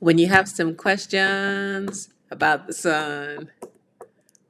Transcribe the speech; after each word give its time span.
When 0.00 0.18
you 0.18 0.26
have 0.26 0.48
some 0.48 0.74
questions 0.74 2.08
about 2.30 2.66
the 2.66 2.72
sun, 2.72 3.50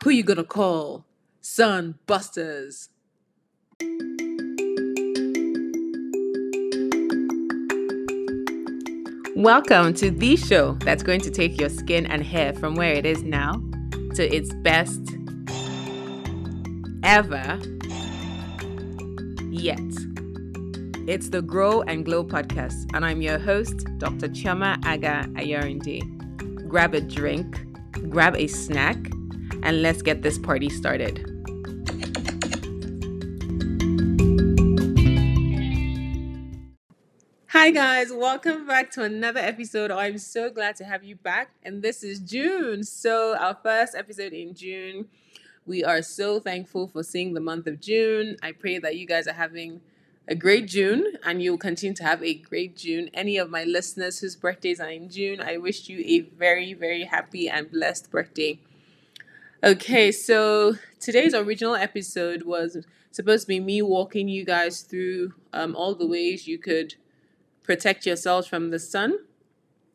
who 0.02 0.10
you 0.10 0.22
gonna 0.22 0.42
call? 0.42 1.04
Sun 1.42 1.98
busters. 2.06 2.88
Welcome 9.36 9.92
to 9.94 10.10
the 10.10 10.36
show 10.36 10.72
that's 10.80 11.02
going 11.02 11.20
to 11.20 11.30
take 11.30 11.60
your 11.60 11.68
skin 11.68 12.06
and 12.06 12.24
hair 12.24 12.54
from 12.54 12.74
where 12.74 12.94
it 12.94 13.04
is 13.04 13.22
now 13.22 13.52
to 14.14 14.34
its 14.34 14.52
best 14.62 15.00
ever 17.02 17.60
yet. 19.50 20.13
It's 21.06 21.28
the 21.28 21.42
Grow 21.42 21.82
and 21.82 22.02
Glow 22.02 22.24
podcast, 22.24 22.90
and 22.94 23.04
I'm 23.04 23.20
your 23.20 23.38
host, 23.38 23.86
Dr. 23.98 24.26
Chioma 24.28 24.82
Agha 24.86 25.28
Ayorinde. 25.34 26.00
Grab 26.66 26.94
a 26.94 27.00
drink, 27.02 27.62
grab 28.08 28.34
a 28.36 28.46
snack, 28.46 28.96
and 29.62 29.82
let's 29.82 30.00
get 30.00 30.22
this 30.22 30.38
party 30.38 30.70
started. 30.70 31.18
Hi, 37.48 37.70
guys, 37.70 38.10
welcome 38.10 38.66
back 38.66 38.90
to 38.92 39.02
another 39.02 39.40
episode. 39.40 39.90
I'm 39.90 40.16
so 40.16 40.48
glad 40.48 40.74
to 40.76 40.84
have 40.84 41.04
you 41.04 41.16
back, 41.16 41.50
and 41.62 41.82
this 41.82 42.02
is 42.02 42.18
June. 42.18 42.82
So, 42.82 43.36
our 43.36 43.58
first 43.62 43.94
episode 43.94 44.32
in 44.32 44.54
June. 44.54 45.08
We 45.66 45.84
are 45.84 46.00
so 46.00 46.40
thankful 46.40 46.88
for 46.88 47.02
seeing 47.02 47.34
the 47.34 47.40
month 47.40 47.66
of 47.66 47.78
June. 47.78 48.38
I 48.42 48.52
pray 48.52 48.78
that 48.78 48.96
you 48.96 49.06
guys 49.06 49.26
are 49.26 49.34
having 49.34 49.82
a 50.26 50.34
great 50.34 50.66
June 50.66 51.04
and 51.24 51.42
you'll 51.42 51.58
continue 51.58 51.94
to 51.94 52.04
have 52.04 52.22
a 52.22 52.34
great 52.34 52.76
June. 52.76 53.10
Any 53.12 53.36
of 53.36 53.50
my 53.50 53.64
listeners 53.64 54.20
whose 54.20 54.36
birthdays 54.36 54.80
are 54.80 54.90
in 54.90 55.08
June, 55.10 55.40
I 55.40 55.58
wish 55.58 55.88
you 55.88 55.98
a 56.06 56.20
very, 56.20 56.72
very 56.72 57.04
happy 57.04 57.48
and 57.48 57.70
blessed 57.70 58.10
birthday. 58.10 58.58
Okay, 59.62 60.12
so 60.12 60.74
today's 61.00 61.34
original 61.34 61.74
episode 61.74 62.42
was 62.42 62.78
supposed 63.10 63.44
to 63.44 63.48
be 63.48 63.60
me 63.60 63.82
walking 63.82 64.28
you 64.28 64.44
guys 64.44 64.82
through 64.82 65.34
um, 65.52 65.76
all 65.76 65.94
the 65.94 66.06
ways 66.06 66.46
you 66.48 66.58
could 66.58 66.94
protect 67.62 68.06
yourselves 68.06 68.46
from 68.46 68.70
the 68.70 68.78
sun. 68.78 69.18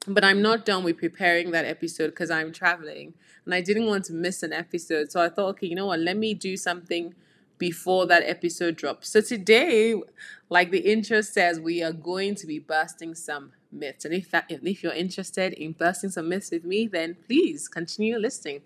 But 0.07 0.23
I'm 0.23 0.41
not 0.41 0.65
done 0.65 0.83
with 0.83 0.97
preparing 0.97 1.51
that 1.51 1.65
episode 1.65 2.07
because 2.11 2.31
I'm 2.31 2.51
traveling 2.51 3.13
and 3.45 3.53
I 3.53 3.61
didn't 3.61 3.87
want 3.87 4.05
to 4.05 4.13
miss 4.13 4.43
an 4.43 4.53
episode. 4.53 5.11
So 5.11 5.21
I 5.21 5.29
thought, 5.29 5.49
okay, 5.49 5.67
you 5.67 5.75
know 5.75 5.87
what? 5.87 5.99
Let 5.99 6.17
me 6.17 6.33
do 6.33 6.55
something 6.55 7.13
before 7.59 8.07
that 8.07 8.23
episode 8.25 8.75
drops. 8.75 9.09
So 9.09 9.21
today, 9.21 10.01
like 10.49 10.71
the 10.71 10.79
intro 10.79 11.21
says, 11.21 11.59
we 11.59 11.83
are 11.83 11.91
going 11.91 12.33
to 12.35 12.47
be 12.47 12.57
busting 12.57 13.13
some 13.13 13.51
myths. 13.71 14.05
And 14.05 14.13
if 14.13 14.31
that, 14.31 14.45
if 14.49 14.81
you're 14.81 14.93
interested 14.93 15.53
in 15.53 15.73
busting 15.73 16.09
some 16.09 16.27
myths 16.27 16.49
with 16.49 16.65
me, 16.65 16.87
then 16.87 17.17
please 17.27 17.67
continue 17.67 18.17
listening. 18.17 18.61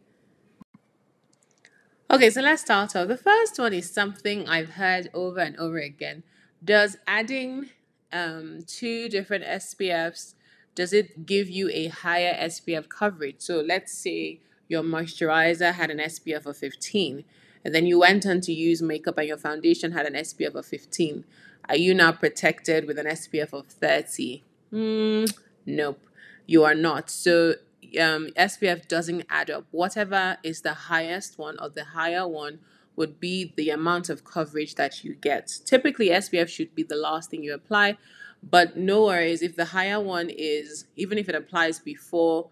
Okay, 2.09 2.29
so 2.29 2.41
let's 2.41 2.61
start 2.61 2.95
off. 2.95 3.07
The 3.07 3.17
first 3.17 3.59
one 3.59 3.73
is 3.73 3.91
something 3.91 4.47
I've 4.47 4.71
heard 4.71 5.09
over 5.13 5.39
and 5.39 5.57
over 5.57 5.77
again. 5.79 6.23
Does 6.63 6.95
adding 7.05 7.71
um, 8.13 8.59
two 8.65 9.09
different 9.09 9.43
SPFs 9.43 10.35
does 10.75 10.93
it 10.93 11.25
give 11.25 11.49
you 11.49 11.69
a 11.69 11.87
higher 11.87 12.33
SPF 12.33 12.89
coverage? 12.89 13.35
So 13.39 13.61
let's 13.61 13.93
say 13.93 14.39
your 14.67 14.81
moisturizer 14.81 15.73
had 15.73 15.91
an 15.91 15.99
SPF 15.99 16.45
of 16.45 16.57
15, 16.57 17.23
and 17.63 17.73
then 17.73 17.85
you 17.85 17.99
went 17.99 18.25
on 18.25 18.41
to 18.41 18.53
use 18.53 18.81
makeup 18.81 19.17
and 19.17 19.27
your 19.27 19.37
foundation 19.37 19.91
had 19.91 20.05
an 20.05 20.13
SPF 20.13 20.55
of 20.55 20.65
15. 20.65 21.23
Are 21.69 21.77
you 21.77 21.93
now 21.93 22.11
protected 22.11 22.85
with 22.87 22.99
an 22.99 23.05
SPF 23.05 23.53
of 23.53 23.67
30? 23.67 24.43
Mm, 24.71 25.33
nope, 25.65 25.99
you 26.45 26.63
are 26.63 26.75
not. 26.75 27.09
So 27.09 27.55
um, 27.99 28.29
SPF 28.35 28.87
doesn't 28.87 29.25
add 29.29 29.49
up. 29.49 29.65
Whatever 29.71 30.37
is 30.43 30.61
the 30.61 30.73
highest 30.73 31.37
one 31.37 31.57
or 31.61 31.69
the 31.69 31.85
higher 31.85 32.27
one 32.27 32.59
would 32.95 33.19
be 33.19 33.53
the 33.55 33.69
amount 33.69 34.09
of 34.09 34.23
coverage 34.23 34.75
that 34.75 35.03
you 35.03 35.15
get. 35.15 35.51
Typically, 35.65 36.09
SPF 36.09 36.47
should 36.47 36.75
be 36.75 36.83
the 36.83 36.95
last 36.95 37.31
thing 37.31 37.43
you 37.43 37.53
apply, 37.53 37.97
but 38.43 38.77
no 38.77 39.05
worries 39.05 39.41
if 39.41 39.55
the 39.55 39.65
higher 39.65 39.99
one 39.99 40.29
is, 40.29 40.85
even 40.95 41.17
if 41.17 41.27
it 41.29 41.35
applies 41.35 41.79
before 41.79 42.49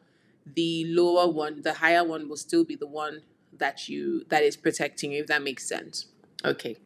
the 0.56 0.86
lower 0.88 1.30
one, 1.30 1.62
the 1.62 1.76
higher 1.76 2.04
one 2.04 2.28
will 2.28 2.38
still 2.38 2.64
be 2.64 2.76
the 2.76 2.88
one 2.88 3.22
that 3.58 3.90
you 3.90 4.26
that 4.30 4.44
is 4.44 4.58
protecting 4.58 5.12
you, 5.12 5.22
if 5.22 5.28
that 5.28 5.44
makes 5.44 5.68
sense. 5.68 6.08
Okay. 6.44 6.78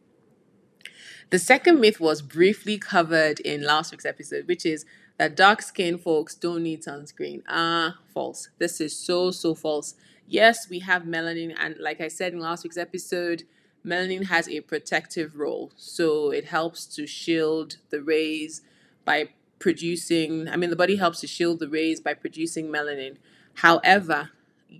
The 1.30 1.38
second 1.38 1.80
myth 1.80 1.98
was 1.98 2.22
briefly 2.22 2.78
covered 2.78 3.40
in 3.40 3.62
last 3.62 3.90
week's 3.90 4.04
episode, 4.04 4.46
which 4.46 4.64
is 4.64 4.84
that 5.18 5.36
dark 5.36 5.60
skinned 5.62 6.00
folks 6.00 6.34
don't 6.34 6.62
need 6.62 6.82
sunscreen. 6.82 7.42
Ah, 7.48 7.98
false. 8.12 8.50
This 8.58 8.80
is 8.80 8.96
so, 8.96 9.30
so 9.30 9.54
false. 9.54 9.94
Yes, 10.28 10.68
we 10.68 10.80
have 10.80 11.02
melanin, 11.02 11.54
and 11.58 11.76
like 11.80 12.00
I 12.00 12.08
said 12.08 12.32
in 12.32 12.38
last 12.38 12.64
week's 12.64 12.76
episode, 12.76 13.44
melanin 13.84 14.26
has 14.26 14.48
a 14.48 14.60
protective 14.60 15.36
role. 15.36 15.72
So 15.76 16.30
it 16.30 16.46
helps 16.46 16.86
to 16.96 17.06
shield 17.06 17.78
the 17.90 18.02
rays 18.02 18.62
by 19.04 19.30
producing, 19.58 20.48
I 20.48 20.56
mean, 20.56 20.70
the 20.70 20.76
body 20.76 20.96
helps 20.96 21.20
to 21.20 21.26
shield 21.26 21.60
the 21.60 21.68
rays 21.68 22.00
by 22.00 22.14
producing 22.14 22.68
melanin. 22.68 23.16
However, 23.54 24.30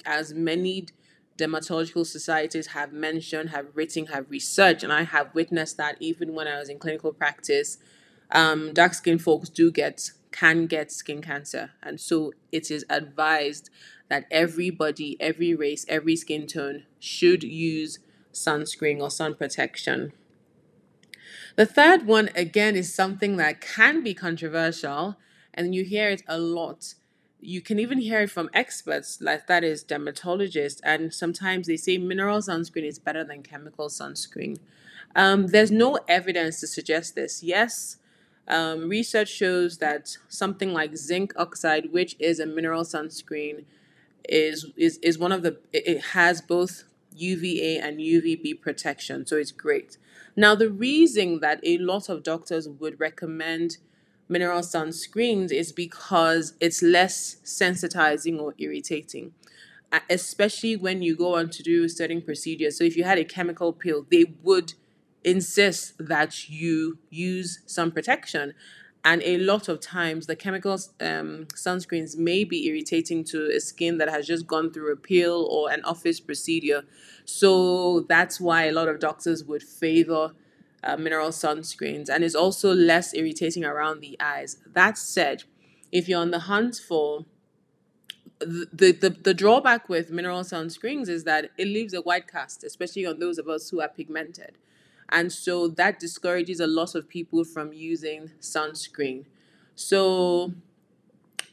as 0.04 0.34
many 0.34 0.86
dermatological 1.36 2.06
societies 2.06 2.68
have 2.68 2.92
mentioned, 2.92 3.50
have 3.50 3.66
written, 3.74 4.06
have 4.06 4.30
researched, 4.30 4.82
and 4.82 4.92
I 4.92 5.02
have 5.02 5.34
witnessed 5.34 5.76
that 5.76 5.96
even 6.00 6.34
when 6.34 6.48
I 6.48 6.58
was 6.58 6.68
in 6.68 6.78
clinical 6.78 7.12
practice, 7.12 7.78
um, 8.30 8.72
dark 8.72 8.94
skinned 8.94 9.22
folks 9.22 9.48
do 9.48 9.70
get 9.70 10.10
can 10.32 10.66
get 10.66 10.92
skin 10.92 11.22
cancer, 11.22 11.70
and 11.82 12.00
so 12.00 12.32
it 12.52 12.70
is 12.70 12.84
advised 12.90 13.70
that 14.08 14.26
everybody, 14.30 15.16
every 15.20 15.54
race, 15.54 15.84
every 15.88 16.16
skin 16.16 16.46
tone 16.46 16.84
should 16.98 17.42
use 17.42 17.98
sunscreen 18.32 19.00
or 19.00 19.10
sun 19.10 19.34
protection. 19.34 20.12
The 21.56 21.66
third 21.66 22.06
one, 22.06 22.28
again, 22.34 22.76
is 22.76 22.94
something 22.94 23.36
that 23.36 23.60
can 23.60 24.02
be 24.02 24.12
controversial, 24.12 25.16
and 25.54 25.74
you 25.74 25.84
hear 25.84 26.10
it 26.10 26.22
a 26.28 26.38
lot. 26.38 26.94
You 27.40 27.60
can 27.60 27.78
even 27.78 27.98
hear 27.98 28.22
it 28.22 28.30
from 28.30 28.50
experts, 28.54 29.20
like 29.20 29.46
that 29.46 29.62
is 29.62 29.84
dermatologists, 29.84 30.80
and 30.82 31.12
sometimes 31.12 31.66
they 31.66 31.76
say 31.76 31.98
mineral 31.98 32.38
sunscreen 32.38 32.84
is 32.84 32.98
better 32.98 33.24
than 33.24 33.42
chemical 33.42 33.88
sunscreen. 33.88 34.58
Um, 35.14 35.48
there's 35.48 35.70
no 35.70 35.98
evidence 36.08 36.60
to 36.60 36.66
suggest 36.66 37.14
this. 37.14 37.42
Yes, 37.42 37.98
um, 38.48 38.88
research 38.88 39.28
shows 39.28 39.78
that 39.78 40.16
something 40.28 40.72
like 40.72 40.96
zinc 40.96 41.32
oxide, 41.36 41.92
which 41.92 42.16
is 42.18 42.40
a 42.40 42.46
mineral 42.46 42.84
sunscreen, 42.84 43.64
is 44.28 44.66
is 44.76 44.98
is 44.98 45.18
one 45.18 45.32
of 45.32 45.42
the 45.42 45.58
it 45.72 46.00
has 46.12 46.40
both 46.40 46.84
UVA 47.14 47.78
and 47.78 47.98
UVB 47.98 48.60
protection, 48.60 49.26
so 49.26 49.36
it's 49.36 49.52
great. 49.52 49.98
Now, 50.36 50.54
the 50.54 50.70
reason 50.70 51.40
that 51.40 51.60
a 51.62 51.78
lot 51.78 52.08
of 52.08 52.22
doctors 52.22 52.68
would 52.68 53.00
recommend 53.00 53.78
mineral 54.28 54.60
sunscreens 54.60 55.52
is 55.52 55.72
because 55.72 56.54
it's 56.60 56.82
less 56.82 57.36
sensitizing 57.44 58.40
or 58.40 58.54
irritating, 58.58 59.32
especially 60.10 60.76
when 60.76 61.02
you 61.02 61.16
go 61.16 61.36
on 61.36 61.50
to 61.50 61.62
do 61.62 61.88
certain 61.88 62.22
procedures. 62.22 62.78
So, 62.78 62.84
if 62.84 62.96
you 62.96 63.04
had 63.04 63.18
a 63.18 63.24
chemical 63.24 63.72
peel, 63.72 64.06
they 64.10 64.24
would 64.42 64.74
insist 65.24 65.94
that 65.98 66.48
you 66.48 66.98
use 67.10 67.60
some 67.66 67.90
protection. 67.90 68.54
And 69.04 69.22
a 69.22 69.38
lot 69.38 69.68
of 69.68 69.80
times, 69.80 70.26
the 70.26 70.34
chemical 70.34 70.72
um, 71.00 71.46
sunscreens 71.54 72.16
may 72.16 72.42
be 72.42 72.66
irritating 72.66 73.22
to 73.24 73.52
a 73.54 73.60
skin 73.60 73.98
that 73.98 74.08
has 74.08 74.26
just 74.26 74.48
gone 74.48 74.72
through 74.72 74.92
a 74.92 74.96
peel 74.96 75.46
or 75.48 75.70
an 75.70 75.84
office 75.84 76.18
procedure. 76.18 76.82
So 77.24 78.00
that's 78.08 78.40
why 78.40 78.64
a 78.64 78.72
lot 78.72 78.88
of 78.88 78.98
doctors 78.98 79.44
would 79.44 79.62
favor 79.62 80.32
uh, 80.82 80.96
mineral 80.96 81.30
sunscreens 81.30 82.08
and 82.08 82.24
it's 82.24 82.34
also 82.34 82.72
less 82.72 83.14
irritating 83.14 83.64
around 83.64 84.00
the 84.00 84.16
eyes. 84.20 84.58
That 84.66 84.98
said, 84.98 85.44
if 85.92 86.08
you're 86.08 86.20
on 86.20 86.30
the 86.30 86.40
hunt 86.40 86.76
for 86.76 87.24
the, 88.38 88.92
the, 88.92 89.10
the 89.10 89.34
drawback 89.34 89.88
with 89.88 90.10
mineral 90.10 90.40
sunscreens 90.40 91.08
is 91.08 91.24
that 91.24 91.50
it 91.56 91.66
leaves 91.66 91.94
a 91.94 92.02
white 92.02 92.30
cast, 92.30 92.64
especially 92.64 93.06
on 93.06 93.18
those 93.18 93.38
of 93.38 93.48
us 93.48 93.70
who 93.70 93.80
are 93.80 93.88
pigmented. 93.88 94.58
And 95.08 95.32
so 95.32 95.68
that 95.68 95.98
discourages 95.98 96.60
a 96.60 96.66
lot 96.66 96.94
of 96.94 97.08
people 97.08 97.44
from 97.44 97.72
using 97.72 98.32
sunscreen. 98.40 99.24
So 99.74 100.52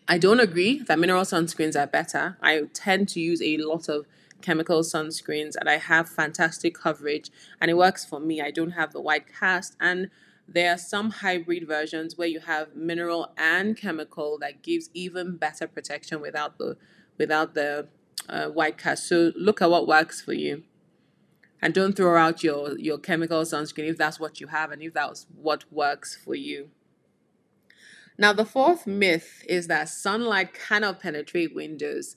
I 0.07 0.17
don't 0.17 0.39
agree 0.39 0.79
that 0.79 0.99
mineral 0.99 1.23
sunscreens 1.23 1.79
are 1.79 1.87
better. 1.87 2.37
I 2.41 2.63
tend 2.73 3.09
to 3.09 3.21
use 3.21 3.41
a 3.41 3.57
lot 3.57 3.87
of 3.87 4.05
chemical 4.43 4.81
sunscreens 4.81 5.55
and 5.59 5.67
I 5.67 5.77
have 5.77 6.07
fantastic 6.07 6.75
coverage 6.75 7.31
and 7.59 7.71
it 7.71 7.77
works 7.77 8.05
for 8.05 8.19
me. 8.19 8.41
I 8.41 8.51
don't 8.51 8.71
have 8.71 8.93
the 8.93 9.01
white 9.01 9.25
cast 9.27 9.75
and 9.79 10.11
there 10.47 10.71
are 10.71 10.77
some 10.77 11.09
hybrid 11.09 11.67
versions 11.67 12.17
where 12.17 12.27
you 12.27 12.41
have 12.41 12.75
mineral 12.75 13.33
and 13.37 13.75
chemical 13.75 14.37
that 14.39 14.61
gives 14.61 14.89
even 14.93 15.37
better 15.37 15.67
protection 15.67 16.21
without 16.21 16.57
the 16.57 16.77
without 17.17 17.53
the 17.53 17.87
uh, 18.29 18.47
white 18.47 18.77
cast. 18.77 19.07
So 19.07 19.31
look 19.35 19.61
at 19.61 19.69
what 19.69 19.87
works 19.87 20.21
for 20.21 20.33
you. 20.33 20.63
And 21.61 21.73
don't 21.73 21.95
throw 21.95 22.17
out 22.17 22.43
your, 22.43 22.77
your 22.77 22.97
chemical 22.97 23.41
sunscreen 23.43 23.89
if 23.89 23.97
that's 23.97 24.19
what 24.19 24.41
you 24.41 24.47
have 24.47 24.71
and 24.71 24.81
if 24.81 24.93
that's 24.93 25.27
what 25.33 25.63
works 25.71 26.13
for 26.15 26.35
you. 26.35 26.69
Now, 28.17 28.33
the 28.33 28.45
fourth 28.45 28.85
myth 28.85 29.43
is 29.47 29.67
that 29.67 29.89
sunlight 29.89 30.53
cannot 30.53 30.99
penetrate 30.99 31.55
windows. 31.55 32.15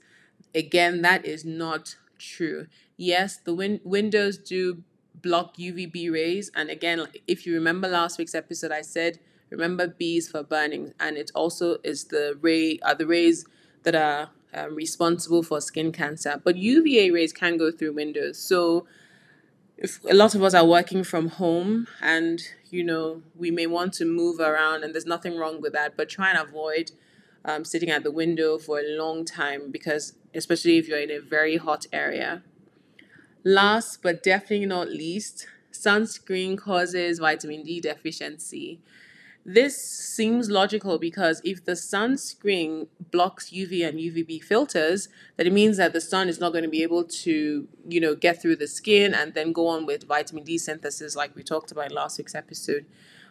Again, 0.54 1.02
that 1.02 1.24
is 1.24 1.44
not 1.44 1.96
true. 2.18 2.66
Yes, 2.96 3.36
the 3.36 3.54
win- 3.54 3.80
windows 3.84 4.38
do 4.38 4.82
block 5.14 5.56
UVB 5.56 6.10
rays. 6.12 6.50
And 6.54 6.70
again, 6.70 7.06
if 7.26 7.46
you 7.46 7.54
remember 7.54 7.88
last 7.88 8.18
week's 8.18 8.34
episode, 8.34 8.72
I 8.72 8.82
said 8.82 9.18
remember 9.50 9.86
bees 9.86 10.28
for 10.28 10.42
burning, 10.42 10.94
and 10.98 11.16
it 11.16 11.30
also 11.34 11.78
is 11.84 12.04
the 12.06 12.36
ray 12.40 12.78
are 12.82 12.94
the 12.94 13.06
rays 13.06 13.44
that 13.84 13.94
are 13.94 14.30
um, 14.54 14.74
responsible 14.74 15.42
for 15.42 15.60
skin 15.60 15.92
cancer. 15.92 16.40
But 16.42 16.56
UVA 16.56 17.10
rays 17.10 17.32
can 17.32 17.56
go 17.56 17.70
through 17.70 17.94
windows, 17.94 18.38
so 18.38 18.86
if 19.78 20.02
a 20.08 20.14
lot 20.14 20.34
of 20.34 20.42
us 20.42 20.54
are 20.54 20.64
working 20.64 21.04
from 21.04 21.28
home 21.28 21.86
and 22.00 22.40
you 22.70 22.82
know 22.82 23.22
we 23.34 23.50
may 23.50 23.66
want 23.66 23.92
to 23.92 24.04
move 24.04 24.40
around 24.40 24.82
and 24.82 24.94
there's 24.94 25.06
nothing 25.06 25.36
wrong 25.36 25.60
with 25.60 25.72
that 25.72 25.96
but 25.96 26.08
try 26.08 26.30
and 26.30 26.38
avoid 26.38 26.92
um, 27.46 27.64
sitting 27.64 27.90
at 27.90 28.02
the 28.02 28.10
window 28.10 28.58
for 28.58 28.80
a 28.80 28.96
long 28.96 29.24
time 29.24 29.70
because 29.70 30.14
especially 30.34 30.76
if 30.76 30.88
you're 30.88 31.00
in 31.00 31.10
a 31.10 31.20
very 31.20 31.56
hot 31.56 31.86
area 31.92 32.42
last 33.44 34.02
but 34.02 34.22
definitely 34.22 34.66
not 34.66 34.88
least 34.88 35.46
sunscreen 35.72 36.58
causes 36.58 37.18
vitamin 37.18 37.62
d 37.62 37.80
deficiency 37.80 38.80
this 39.48 39.80
seems 39.80 40.50
logical 40.50 40.98
because 40.98 41.40
if 41.44 41.64
the 41.64 41.72
sunscreen 41.72 42.88
blocks 43.12 43.50
UV 43.50 43.88
and 43.88 43.96
UVB 43.96 44.42
filters, 44.42 45.08
that 45.36 45.46
it 45.46 45.52
means 45.52 45.76
that 45.76 45.92
the 45.92 46.00
sun 46.00 46.28
is 46.28 46.40
not 46.40 46.50
going 46.50 46.64
to 46.64 46.68
be 46.68 46.82
able 46.82 47.04
to, 47.04 47.68
you 47.88 48.00
know, 48.00 48.16
get 48.16 48.42
through 48.42 48.56
the 48.56 48.66
skin 48.66 49.14
and 49.14 49.34
then 49.34 49.52
go 49.52 49.68
on 49.68 49.86
with 49.86 50.02
vitamin 50.02 50.42
D 50.42 50.58
synthesis 50.58 51.14
like 51.14 51.36
we 51.36 51.44
talked 51.44 51.70
about 51.70 51.90
in 51.90 51.94
last 51.94 52.18
week's 52.18 52.34
episode. 52.34 52.86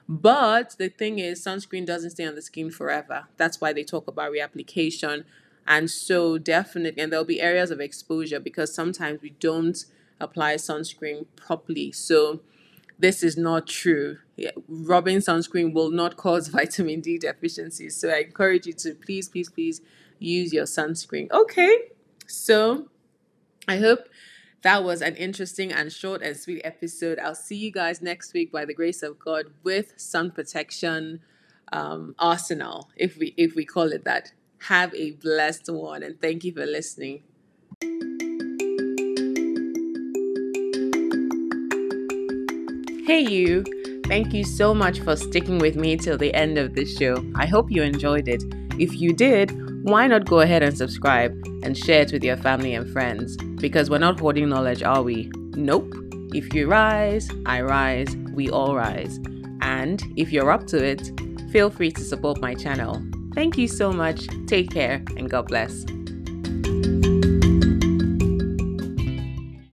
But 0.08 0.76
the 0.78 0.90
thing 0.90 1.20
is, 1.20 1.44
sunscreen 1.44 1.86
doesn't 1.86 2.12
stay 2.12 2.26
on 2.26 2.36
the 2.36 2.42
skin 2.42 2.70
forever. 2.70 3.26
That's 3.38 3.60
why 3.60 3.74
they 3.74 3.84
talk 3.84 4.08
about 4.08 4.32
reapplication. 4.32 5.24
And 5.68 5.90
so, 5.90 6.38
definitely, 6.38 7.02
and 7.02 7.12
there'll 7.12 7.26
be 7.26 7.42
areas 7.42 7.72
of 7.72 7.80
exposure 7.80 8.40
because 8.40 8.74
sometimes 8.74 9.22
we 9.22 9.32
don't 9.40 9.84
apply 10.20 10.56
sunscreen 10.56 11.26
properly. 11.36 11.92
So, 11.92 12.42
this 13.00 13.24
is 13.24 13.38
not 13.38 13.68
true. 13.68 14.20
Yeah, 14.36 14.52
rubbing 14.68 15.18
sunscreen 15.20 15.74
will 15.74 15.92
not 15.92 16.18
cause 16.18 16.48
vitamin 16.48 17.02
D 17.02 17.18
deficiency. 17.18 17.90
So 17.90 18.10
I 18.10 18.20
encourage 18.20 18.68
you 18.68 18.74
to 18.74 18.94
please, 18.94 19.30
please, 19.30 19.50
please 19.50 19.82
use 20.20 20.54
your 20.54 20.66
sunscreen. 20.66 21.32
Okay, 21.32 21.76
so 22.28 22.88
I 23.68 23.78
hope 23.78 24.08
that 24.66 24.84
was 24.84 25.04
an 25.04 25.16
interesting 25.16 25.72
and 25.72 25.94
short 25.94 26.24
and 26.24 26.36
sweet 26.36 26.60
episode. 26.64 27.20
I'll 27.20 27.36
see 27.36 27.56
you 27.56 27.72
guys 27.72 28.02
next 28.02 28.34
week 28.34 28.52
by 28.52 28.66
the 28.66 28.74
grace 28.74 29.04
of 29.04 29.20
God 29.20 29.46
with 29.62 29.94
sun 29.96 30.32
protection 30.32 31.20
um, 31.72 32.16
arsenal, 32.18 32.90
if 32.96 33.16
we 33.20 33.36
if 33.38 33.54
we 33.56 33.64
call 33.64 33.92
it 33.94 34.06
that. 34.06 34.34
Have 34.62 34.92
a 34.96 35.12
blessed 35.12 35.70
one, 35.72 36.02
and 36.02 36.20
thank 36.20 36.44
you 36.44 36.52
for 36.52 36.66
listening. 36.66 37.22
Hey, 43.06 43.22
you. 43.22 43.64
Thank 44.08 44.34
you 44.34 44.44
so 44.44 44.74
much 44.74 45.00
for 45.02 45.16
sticking 45.16 45.60
with 45.60 45.76
me 45.76 45.96
till 45.96 46.18
the 46.18 46.34
end 46.34 46.58
of 46.58 46.74
this 46.74 46.98
show. 46.98 47.24
I 47.36 47.46
hope 47.46 47.70
you 47.70 47.84
enjoyed 47.84 48.28
it. 48.28 48.44
If 48.80 49.00
you 49.00 49.14
did, 49.14 49.65
why 49.86 50.08
not 50.08 50.26
go 50.26 50.40
ahead 50.40 50.64
and 50.64 50.76
subscribe 50.76 51.32
and 51.62 51.78
share 51.78 52.02
it 52.02 52.12
with 52.12 52.24
your 52.24 52.38
family 52.38 52.74
and 52.74 52.92
friends? 52.92 53.38
Because 53.62 53.88
we're 53.88 54.00
not 54.00 54.20
hoarding 54.20 54.50
knowledge, 54.50 54.82
are 54.82 55.04
we? 55.04 55.30
Nope. 55.56 55.94
If 56.34 56.56
you 56.56 56.68
rise, 56.68 57.30
I 57.46 57.62
rise, 57.62 58.16
we 58.34 58.50
all 58.50 58.76
rise. 58.76 59.20
And 59.62 60.02
if 60.18 60.32
you're 60.32 60.50
up 60.50 60.66
to 60.68 60.84
it, 60.84 61.12
feel 61.52 61.70
free 61.70 61.92
to 61.92 62.02
support 62.02 62.42
my 62.42 62.56
channel. 62.56 63.00
Thank 63.36 63.60
you 63.60 63.68
so 63.68 63.94
much. 63.94 64.28
Take 64.48 64.72
care 64.72 65.04
and 65.18 65.30
God 65.30 65.50
bless. 65.50 65.86